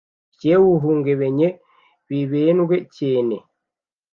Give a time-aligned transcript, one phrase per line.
[0.33, 1.47] icyewuhungebenye
[2.07, 3.37] hibendwe cyene